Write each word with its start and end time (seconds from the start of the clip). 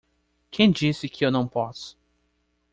Quem 0.49 0.71
disse 0.71 1.07
que 1.07 1.23
eu 1.23 1.29
não 1.29 1.47
posso? 1.47 1.95